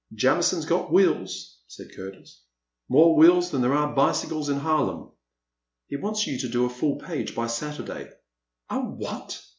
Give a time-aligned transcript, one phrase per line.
[0.07, 2.41] '* Jamison *s got wheels,*' said Curtis,
[2.89, 5.11] —more wheels than there are bicycles in Harlem.
[5.89, 8.09] He wants you to do a full page by Saturday."
[8.71, 9.39] A what